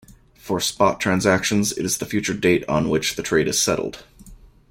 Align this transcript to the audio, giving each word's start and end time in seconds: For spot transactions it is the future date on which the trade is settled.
For 0.33 0.59
spot 0.59 0.99
transactions 0.99 1.73
it 1.73 1.85
is 1.85 1.99
the 1.99 2.07
future 2.07 2.33
date 2.33 2.67
on 2.67 2.89
which 2.89 3.15
the 3.17 3.21
trade 3.21 3.47
is 3.47 3.61
settled. 3.61 4.03